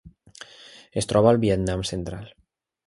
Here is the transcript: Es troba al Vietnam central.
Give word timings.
Es 1.03 1.09
troba 1.11 1.31
al 1.35 1.41
Vietnam 1.47 1.87
central. 1.93 2.29